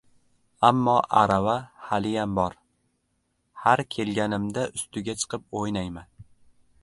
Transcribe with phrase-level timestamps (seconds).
[0.69, 1.57] Ammo arava
[1.89, 2.55] haliyam bor.
[3.65, 6.11] Har kelganimda ustiga chiqib o‘ynayman.